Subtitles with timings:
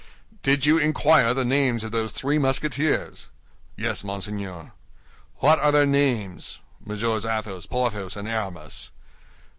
[0.41, 3.29] "Did you inquire the names of those three Musketeers?"
[3.77, 4.71] "Yes, monseigneur."
[5.35, 8.89] "What are their names?" "Messieurs Athos, Porthos, and Aramis."